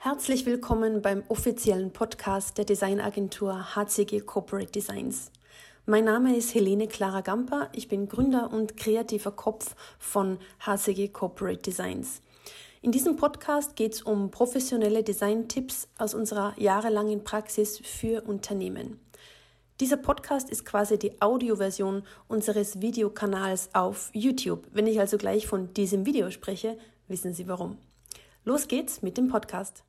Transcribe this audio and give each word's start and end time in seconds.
Herzlich 0.00 0.46
willkommen 0.46 1.02
beim 1.02 1.24
offiziellen 1.26 1.92
Podcast 1.92 2.56
der 2.56 2.64
Designagentur 2.64 3.74
HCG 3.74 4.20
Corporate 4.20 4.70
Designs. 4.70 5.32
Mein 5.86 6.04
Name 6.04 6.36
ist 6.36 6.54
Helene 6.54 6.86
Clara 6.86 7.20
Gamper. 7.20 7.68
Ich 7.72 7.88
bin 7.88 8.08
Gründer 8.08 8.52
und 8.52 8.76
kreativer 8.76 9.32
Kopf 9.32 9.74
von 9.98 10.38
HCG 10.60 11.08
Corporate 11.08 11.62
Designs. 11.62 12.22
In 12.80 12.92
diesem 12.92 13.16
Podcast 13.16 13.74
geht 13.74 13.94
es 13.94 14.02
um 14.02 14.30
professionelle 14.30 15.02
Design-Tipps 15.02 15.88
aus 15.98 16.14
unserer 16.14 16.54
jahrelangen 16.56 17.24
Praxis 17.24 17.78
für 17.78 18.22
Unternehmen. 18.22 19.00
Dieser 19.80 19.96
Podcast 19.96 20.48
ist 20.48 20.64
quasi 20.64 20.96
die 20.96 21.20
Audioversion 21.20 22.04
unseres 22.28 22.80
Videokanals 22.80 23.70
auf 23.74 24.10
YouTube. 24.12 24.64
Wenn 24.70 24.86
ich 24.86 25.00
also 25.00 25.18
gleich 25.18 25.48
von 25.48 25.74
diesem 25.74 26.06
Video 26.06 26.30
spreche, 26.30 26.78
wissen 27.08 27.34
Sie 27.34 27.48
warum. 27.48 27.78
Los 28.44 28.68
geht's 28.68 29.02
mit 29.02 29.18
dem 29.18 29.26
Podcast. 29.26 29.82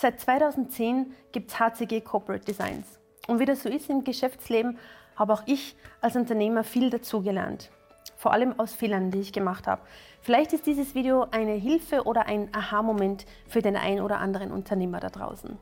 Seit 0.00 0.20
2010 0.20 1.12
gibt 1.32 1.50
es 1.50 1.58
HCG 1.58 2.02
Corporate 2.02 2.44
Designs. 2.44 3.00
Und 3.26 3.40
wie 3.40 3.46
das 3.46 3.64
so 3.64 3.68
ist 3.68 3.90
im 3.90 4.04
Geschäftsleben, 4.04 4.78
habe 5.16 5.32
auch 5.32 5.42
ich 5.46 5.74
als 6.00 6.14
Unternehmer 6.14 6.62
viel 6.62 6.88
dazugelernt. 6.88 7.72
Vor 8.16 8.32
allem 8.32 8.60
aus 8.60 8.74
Fehlern, 8.74 9.10
die 9.10 9.18
ich 9.18 9.32
gemacht 9.32 9.66
habe. 9.66 9.82
Vielleicht 10.20 10.52
ist 10.52 10.66
dieses 10.66 10.94
Video 10.94 11.26
eine 11.32 11.54
Hilfe 11.54 12.04
oder 12.04 12.26
ein 12.26 12.48
Aha-Moment 12.54 13.26
für 13.48 13.60
den 13.60 13.74
einen 13.74 14.00
oder 14.00 14.20
anderen 14.20 14.52
Unternehmer 14.52 15.00
da 15.00 15.08
draußen. 15.08 15.58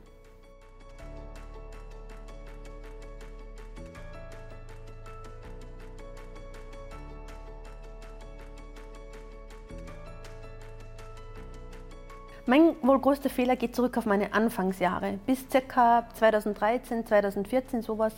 Mein 12.49 12.77
wohl 12.81 12.97
größter 12.97 13.29
Fehler 13.29 13.57
geht 13.57 13.75
zurück 13.75 13.97
auf 13.97 14.05
meine 14.05 14.33
Anfangsjahre. 14.33 15.19
Bis 15.25 15.45
ca. 15.49 16.07
2013, 16.13 17.05
2014 17.05 17.81
sowas 17.81 18.13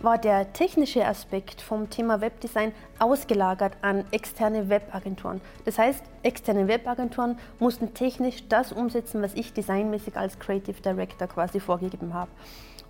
war 0.00 0.18
der 0.18 0.52
technische 0.52 1.06
Aspekt 1.06 1.60
vom 1.60 1.88
Thema 1.88 2.20
Webdesign 2.20 2.72
ausgelagert 2.98 3.74
an 3.80 4.04
externe 4.10 4.68
Webagenturen. 4.68 5.40
Das 5.66 5.78
heißt, 5.78 6.02
externe 6.24 6.66
Webagenturen 6.66 7.38
mussten 7.60 7.94
technisch 7.94 8.48
das 8.48 8.72
umsetzen, 8.72 9.22
was 9.22 9.34
ich 9.34 9.52
designmäßig 9.52 10.16
als 10.16 10.40
Creative 10.40 10.82
Director 10.82 11.28
quasi 11.28 11.60
vorgegeben 11.60 12.12
habe. 12.12 12.30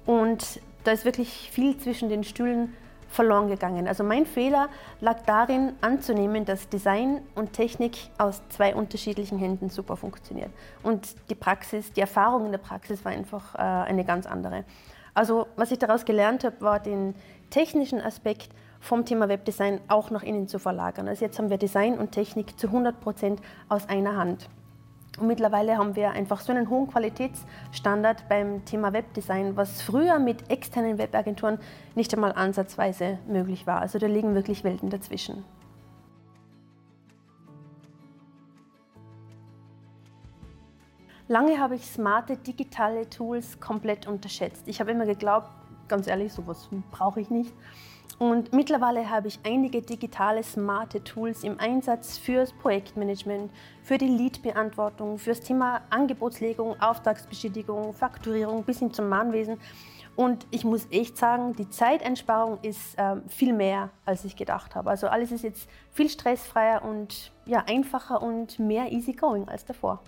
Und 0.06 0.62
da 0.84 0.92
ist 0.92 1.04
wirklich 1.04 1.50
viel 1.52 1.76
zwischen 1.76 2.08
den 2.08 2.24
Stühlen 2.24 2.74
verloren 3.10 3.48
gegangen. 3.48 3.88
Also 3.88 4.04
mein 4.04 4.24
Fehler 4.24 4.68
lag 5.00 5.20
darin, 5.26 5.72
anzunehmen, 5.80 6.44
dass 6.44 6.68
Design 6.68 7.20
und 7.34 7.52
Technik 7.52 7.96
aus 8.18 8.40
zwei 8.48 8.74
unterschiedlichen 8.74 9.38
Händen 9.38 9.68
super 9.68 9.96
funktioniert. 9.96 10.50
Und 10.82 11.08
die 11.28 11.34
Praxis, 11.34 11.92
die 11.92 12.00
Erfahrung 12.00 12.46
in 12.46 12.52
der 12.52 12.58
Praxis 12.58 13.04
war 13.04 13.12
einfach 13.12 13.54
äh, 13.56 13.58
eine 13.58 14.04
ganz 14.04 14.26
andere. 14.26 14.64
Also 15.12 15.48
was 15.56 15.72
ich 15.72 15.78
daraus 15.78 16.04
gelernt 16.04 16.44
habe, 16.44 16.60
war 16.60 16.78
den 16.78 17.14
technischen 17.50 18.00
Aspekt 18.00 18.50
vom 18.78 19.04
Thema 19.04 19.28
Webdesign 19.28 19.80
auch 19.88 20.10
nach 20.10 20.22
innen 20.22 20.48
zu 20.48 20.58
verlagern. 20.58 21.08
Also 21.08 21.24
jetzt 21.24 21.38
haben 21.38 21.50
wir 21.50 21.58
Design 21.58 21.98
und 21.98 22.12
Technik 22.12 22.58
zu 22.58 22.68
100 22.68 23.00
Prozent 23.00 23.40
aus 23.68 23.88
einer 23.88 24.16
Hand. 24.16 24.48
Und 25.20 25.26
mittlerweile 25.26 25.76
haben 25.76 25.96
wir 25.96 26.12
einfach 26.12 26.40
so 26.40 26.50
einen 26.50 26.70
hohen 26.70 26.88
Qualitätsstandard 26.88 28.26
beim 28.30 28.64
Thema 28.64 28.94
Webdesign, 28.94 29.54
was 29.54 29.82
früher 29.82 30.18
mit 30.18 30.50
externen 30.50 30.96
Webagenturen 30.96 31.58
nicht 31.94 32.14
einmal 32.14 32.32
ansatzweise 32.32 33.18
möglich 33.28 33.66
war. 33.66 33.82
Also 33.82 33.98
da 33.98 34.06
liegen 34.06 34.34
wirklich 34.34 34.64
Welten 34.64 34.88
dazwischen. 34.88 35.44
Lange 41.28 41.60
habe 41.60 41.74
ich 41.74 41.84
smarte 41.84 42.38
digitale 42.38 43.08
Tools 43.10 43.60
komplett 43.60 44.08
unterschätzt. 44.08 44.66
Ich 44.66 44.80
habe 44.80 44.90
immer 44.90 45.04
geglaubt, 45.04 45.50
ganz 45.86 46.06
ehrlich, 46.06 46.32
sowas 46.32 46.70
brauche 46.90 47.20
ich 47.20 47.28
nicht. 47.28 47.52
Und 48.18 48.52
mittlerweile 48.52 49.08
habe 49.08 49.28
ich 49.28 49.38
einige 49.44 49.82
digitale, 49.82 50.42
smarte 50.42 51.02
Tools 51.02 51.42
im 51.44 51.58
Einsatz 51.58 52.18
fürs 52.18 52.52
Projektmanagement, 52.52 53.50
für 53.82 53.98
die 53.98 54.08
Lead-Beantwortung, 54.08 55.18
fürs 55.18 55.40
Thema 55.40 55.82
Angebotslegung, 55.90 56.80
Auftragsbestätigung, 56.80 57.94
Fakturierung 57.94 58.64
bis 58.64 58.78
hin 58.78 58.92
zum 58.92 59.08
Mahnwesen. 59.08 59.58
Und 60.16 60.46
ich 60.50 60.64
muss 60.64 60.86
echt 60.90 61.16
sagen, 61.16 61.54
die 61.54 61.70
Zeiteinsparung 61.70 62.58
ist 62.62 62.98
äh, 62.98 63.16
viel 63.28 63.52
mehr, 63.52 63.90
als 64.04 64.24
ich 64.24 64.36
gedacht 64.36 64.74
habe. 64.74 64.90
Also 64.90 65.06
alles 65.06 65.32
ist 65.32 65.44
jetzt 65.44 65.68
viel 65.90 66.10
stressfreier 66.10 66.84
und 66.84 67.32
ja, 67.46 67.64
einfacher 67.66 68.22
und 68.22 68.58
mehr 68.58 68.92
easygoing 68.92 69.48
als 69.48 69.64
davor. 69.64 70.02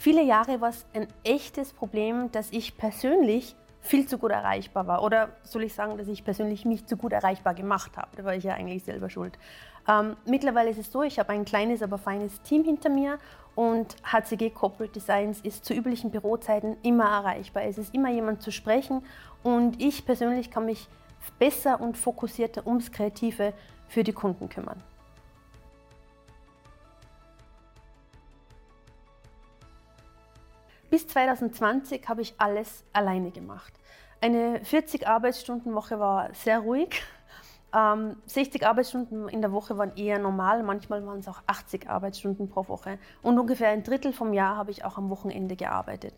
Viele 0.00 0.22
Jahre 0.22 0.62
war 0.62 0.70
es 0.70 0.86
ein 0.94 1.08
echtes 1.24 1.74
Problem, 1.74 2.32
dass 2.32 2.52
ich 2.52 2.78
persönlich 2.78 3.54
viel 3.82 4.08
zu 4.08 4.16
gut 4.16 4.30
erreichbar 4.30 4.86
war. 4.86 5.02
Oder 5.02 5.28
soll 5.42 5.64
ich 5.64 5.74
sagen, 5.74 5.98
dass 5.98 6.08
ich 6.08 6.24
persönlich 6.24 6.64
mich 6.64 6.86
zu 6.86 6.96
gut 6.96 7.12
erreichbar 7.12 7.52
gemacht 7.52 7.98
habe? 7.98 8.08
Da 8.16 8.24
war 8.24 8.34
ich 8.34 8.44
ja 8.44 8.54
eigentlich 8.54 8.82
selber 8.82 9.10
schuld. 9.10 9.38
Ähm, 9.86 10.16
mittlerweile 10.24 10.70
ist 10.70 10.78
es 10.78 10.90
so, 10.90 11.02
ich 11.02 11.18
habe 11.18 11.34
ein 11.34 11.44
kleines, 11.44 11.82
aber 11.82 11.98
feines 11.98 12.40
Team 12.40 12.64
hinter 12.64 12.88
mir 12.88 13.18
und 13.54 13.94
HCG 14.10 14.48
Corporate 14.48 14.94
Designs 14.94 15.42
ist 15.42 15.66
zu 15.66 15.74
üblichen 15.74 16.10
Bürozeiten 16.10 16.78
immer 16.82 17.04
erreichbar. 17.04 17.64
Es 17.64 17.76
ist 17.76 17.94
immer 17.94 18.08
jemand 18.08 18.40
zu 18.40 18.52
sprechen 18.52 19.02
und 19.42 19.82
ich 19.82 20.06
persönlich 20.06 20.50
kann 20.50 20.64
mich 20.64 20.88
besser 21.38 21.78
und 21.78 21.98
fokussierter 21.98 22.66
ums 22.66 22.90
Kreative 22.90 23.52
für 23.86 24.02
die 24.02 24.14
Kunden 24.14 24.48
kümmern. 24.48 24.82
Bis 30.90 31.06
2020 31.06 32.08
habe 32.08 32.22
ich 32.22 32.34
alles 32.38 32.84
alleine 32.92 33.30
gemacht. 33.30 33.72
Eine 34.20 34.58
40-Arbeitsstunden-Woche 34.58 35.98
war 35.98 36.34
sehr 36.34 36.58
ruhig. 36.58 37.02
Ähm, 37.72 38.16
60 38.26 38.66
Arbeitsstunden 38.66 39.28
in 39.28 39.40
der 39.40 39.52
Woche 39.52 39.78
waren 39.78 39.96
eher 39.96 40.18
normal, 40.18 40.64
manchmal 40.64 41.06
waren 41.06 41.20
es 41.20 41.28
auch 41.28 41.40
80 41.46 41.88
Arbeitsstunden 41.88 42.48
pro 42.48 42.66
Woche. 42.66 42.98
Und 43.22 43.38
ungefähr 43.38 43.68
ein 43.68 43.84
Drittel 43.84 44.12
vom 44.12 44.32
Jahr 44.32 44.56
habe 44.56 44.72
ich 44.72 44.84
auch 44.84 44.98
am 44.98 45.08
Wochenende 45.08 45.54
gearbeitet. 45.54 46.12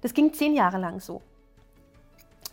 Das 0.00 0.14
ging 0.14 0.32
zehn 0.32 0.54
Jahre 0.54 0.78
lang 0.78 1.00
so. 1.00 1.20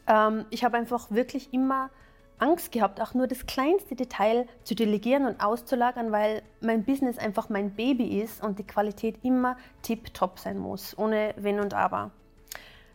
Ähm, 0.08 0.46
ich 0.50 0.64
habe 0.64 0.78
einfach 0.78 1.12
wirklich 1.12 1.54
immer 1.54 1.92
Angst 2.40 2.72
gehabt, 2.72 3.02
auch 3.02 3.14
nur 3.14 3.28
das 3.28 3.46
kleinste 3.46 3.96
Detail 3.96 4.48
zu 4.64 4.76
delegieren 4.76 5.26
und 5.26 5.44
auszulagern, 5.44 6.12
weil 6.12 6.42
mein 6.62 6.84
Business 6.84 7.18
einfach 7.18 7.50
mein 7.50 7.76
Baby 7.76 8.22
ist 8.22 8.44
und 8.44 8.60
die 8.60 8.68
Qualität 8.68 9.24
immer 9.24 9.58
tip-top 9.82 10.40
sein 10.40 10.58
muss, 10.58 10.98
ohne 10.98 11.34
Wenn 11.38 11.60
und 11.60 11.74
Aber. 11.74 12.12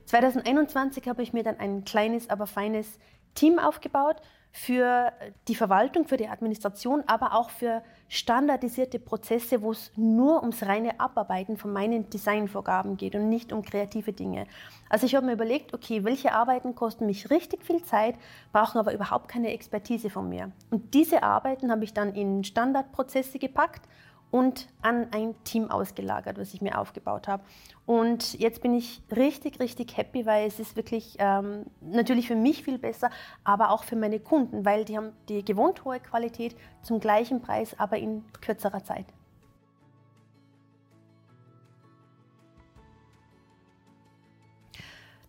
2021 0.07 1.07
habe 1.09 1.23
ich 1.23 1.33
mir 1.33 1.43
dann 1.43 1.59
ein 1.59 1.85
kleines, 1.85 2.31
aber 2.31 2.47
feines 2.47 2.99
Team 3.35 3.59
aufgebaut 3.59 4.17
für 4.51 5.13
die 5.47 5.55
Verwaltung, 5.55 6.07
für 6.07 6.17
die 6.17 6.29
Administration, 6.29 7.05
aber 7.07 7.35
auch 7.35 7.51
für 7.51 7.83
standardisierte 8.09 8.99
Prozesse, 8.99 9.63
wo 9.63 9.73
es 9.73 9.93
nur 9.97 10.41
ums 10.43 10.65
reine 10.65 10.99
Abarbeiten 10.99 11.57
von 11.57 11.73
meinen 11.73 12.09
Designvorgaben 12.11 12.97
geht 12.97 13.15
und 13.15 13.29
nicht 13.29 13.53
um 13.53 13.63
kreative 13.63 14.13
Dinge. 14.13 14.47
Also 14.89 15.07
ich 15.07 15.15
habe 15.15 15.27
mir 15.27 15.33
überlegt, 15.33 15.75
okay, 15.75 16.05
welche 16.05 16.33
Arbeiten 16.33 16.75
kosten 16.75 17.07
mich 17.07 17.31
richtig 17.31 17.65
viel 17.65 17.83
Zeit, 17.83 18.17
brauchen 18.53 18.79
aber 18.79 18.95
überhaupt 18.95 19.29
keine 19.29 19.53
Expertise 19.53 20.11
von 20.11 20.29
mir. 20.29 20.51
Und 20.71 20.95
diese 20.95 21.23
Arbeiten 21.23 21.71
habe 21.71 21.85
ich 21.85 21.93
dann 21.93 22.15
in 22.15 22.43
Standardprozesse 22.43 23.39
gepackt 23.39 23.87
und 24.31 24.69
an 24.83 25.09
ein 25.13 25.35
Team 25.45 25.71
ausgelagert, 25.71 26.39
was 26.39 26.53
ich 26.53 26.61
mir 26.61 26.79
aufgebaut 26.79 27.29
habe. 27.29 27.43
Und 27.87 28.39
jetzt 28.39 28.61
bin 28.61 28.75
ich 28.75 29.03
richtig, 29.15 29.61
richtig 29.61 29.97
happy, 29.97 30.27
weil 30.27 30.47
es 30.47 30.61
ist 30.61 30.77
wirklich 30.77 31.17
ähm, 31.19 31.65
natürlich 31.81 32.29
für 32.29 32.37
mich 32.37 32.63
viel 32.63 32.79
besser, 32.79 33.11
aber 33.45 33.71
auch 33.71 33.85
für 33.85 33.97
meine 33.97 34.21
Kunden, 34.21 34.65
weil 34.65 34.85
die 34.85 34.97
haben 34.97 35.13
die 35.29 35.45
gewohnt 35.45 35.85
hohe 35.85 36.01
Qualität 36.01 36.55
zum 36.83 37.01
gleichen 37.01 37.41
Preis, 37.41 37.75
aber 37.79 37.97
in 37.97 38.25
kürzerer 38.41 38.85
Zeit. 38.85 39.07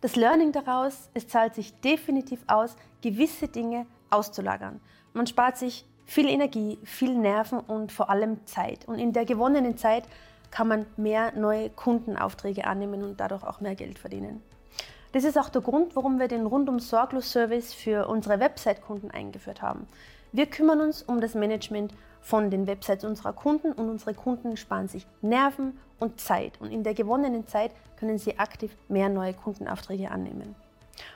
Das 0.02 0.16
Learning 0.16 0.52
daraus, 0.52 1.10
es 1.12 1.28
zahlt 1.28 1.54
sich 1.54 1.78
definitiv 1.80 2.42
aus, 2.46 2.74
gewisse 3.02 3.48
Dinge 3.48 3.86
auszulagern. 4.08 4.80
Man 5.12 5.26
spart 5.26 5.58
sich 5.58 5.84
viel 6.10 6.28
Energie, 6.28 6.76
viel 6.82 7.14
Nerven 7.16 7.60
und 7.60 7.92
vor 7.92 8.10
allem 8.10 8.44
Zeit. 8.44 8.88
Und 8.88 8.98
in 8.98 9.12
der 9.12 9.24
gewonnenen 9.24 9.78
Zeit 9.78 10.02
kann 10.50 10.66
man 10.66 10.86
mehr 10.96 11.30
neue 11.36 11.70
Kundenaufträge 11.70 12.66
annehmen 12.66 13.04
und 13.04 13.20
dadurch 13.20 13.44
auch 13.44 13.60
mehr 13.60 13.76
Geld 13.76 13.96
verdienen. 13.96 14.42
Das 15.12 15.22
ist 15.22 15.38
auch 15.38 15.50
der 15.50 15.62
Grund, 15.62 15.94
warum 15.94 16.18
wir 16.18 16.26
den 16.26 16.46
Rundum 16.46 16.80
Sorglos 16.80 17.30
Service 17.30 17.72
für 17.72 18.08
unsere 18.08 18.40
Website-Kunden 18.40 19.12
eingeführt 19.12 19.62
haben. 19.62 19.86
Wir 20.32 20.46
kümmern 20.46 20.80
uns 20.80 21.04
um 21.04 21.20
das 21.20 21.34
Management 21.34 21.94
von 22.20 22.50
den 22.50 22.66
Websites 22.66 23.04
unserer 23.04 23.32
Kunden 23.32 23.70
und 23.70 23.88
unsere 23.88 24.12
Kunden 24.12 24.56
sparen 24.56 24.88
sich 24.88 25.06
Nerven 25.22 25.78
und 26.00 26.20
Zeit. 26.20 26.60
Und 26.60 26.72
in 26.72 26.82
der 26.82 26.94
gewonnenen 26.94 27.46
Zeit 27.46 27.70
können 28.00 28.18
sie 28.18 28.36
aktiv 28.36 28.76
mehr 28.88 29.08
neue 29.08 29.32
Kundenaufträge 29.32 30.10
annehmen. 30.10 30.56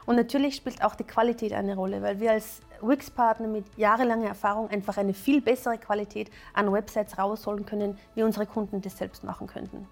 Und 0.07 0.17
natürlich 0.17 0.55
spielt 0.55 0.85
auch 0.85 0.95
die 0.95 1.05
Qualität 1.05 1.53
eine 1.53 1.75
Rolle, 1.75 2.01
weil 2.01 2.21
wir 2.21 2.31
als 2.31 2.61
Wix-Partner 2.87 3.49
mit 3.49 3.65
jahrelanger 3.77 4.29
Erfahrung 4.29 4.69
einfach 4.71 4.97
eine 4.97 5.15
viel 5.15 5.41
bessere 5.41 5.79
Qualität 5.79 6.31
an 6.53 6.73
Websites 6.73 7.19
rausholen 7.19 7.67
können, 7.67 7.99
wie 8.15 8.23
unsere 8.23 8.47
Kunden 8.47 8.81
das 8.81 8.99
selbst 8.99 9.25
machen 9.25 9.47
könnten. 9.47 9.87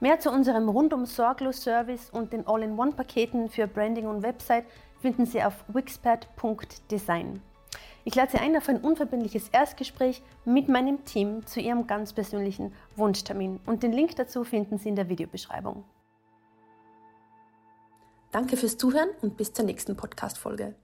Mehr 0.00 0.20
zu 0.20 0.30
unserem 0.30 0.68
rundum 0.68 1.06
sorglos 1.06 1.62
Service 1.62 2.10
und 2.10 2.32
den 2.32 2.46
All-in-One-Paketen 2.46 3.48
für 3.48 3.66
Branding 3.66 4.06
und 4.06 4.22
Website 4.22 4.64
finden 5.00 5.26
Sie 5.26 5.42
auf 5.42 5.64
wixpad.design. 5.68 7.42
Ich 8.04 8.14
lade 8.14 8.30
Sie 8.30 8.38
ein 8.38 8.56
auf 8.56 8.68
ein 8.68 8.80
unverbindliches 8.80 9.48
Erstgespräch 9.48 10.22
mit 10.44 10.68
meinem 10.68 11.04
Team 11.04 11.44
zu 11.46 11.60
Ihrem 11.60 11.86
ganz 11.86 12.12
persönlichen 12.12 12.72
Wunschtermin 12.96 13.60
und 13.66 13.82
den 13.82 13.92
Link 13.92 14.16
dazu 14.16 14.44
finden 14.44 14.78
Sie 14.78 14.88
in 14.88 14.96
der 14.96 15.08
Videobeschreibung. 15.08 15.84
Danke 18.30 18.56
fürs 18.56 18.76
Zuhören 18.76 19.08
und 19.20 19.36
bis 19.36 19.52
zur 19.52 19.64
nächsten 19.64 19.96
Podcast-Folge. 19.96 20.74